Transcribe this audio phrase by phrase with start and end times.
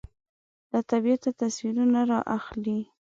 [0.71, 2.79] له طبیعته تصویرونه رااخلي